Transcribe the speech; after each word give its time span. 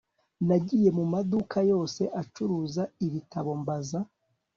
nagiye 0.47 0.89
mu 0.97 1.03
maduka 1.13 1.57
yose 1.71 2.01
acuruza 2.21 2.83
ibitabo 3.05 3.51
mbaza 3.61 3.99